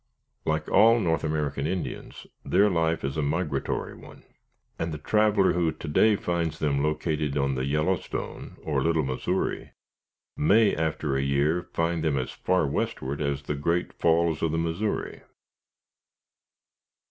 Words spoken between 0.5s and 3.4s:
all North American Indians, their life is a